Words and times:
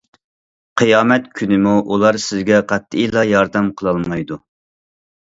قىيامەت 0.81 1.27
كۈنىمۇ 1.41 1.75
ئۇلار 1.93 2.21
سىزگە 2.25 2.65
قەتئىيلا 2.75 3.29
ياردەم 3.37 3.73
قىلالمايدۇ. 3.83 4.45